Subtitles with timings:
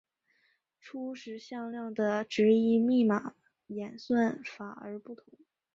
[0.79, 3.35] 初始向量的值依密码
[3.67, 5.25] 演算法而不同。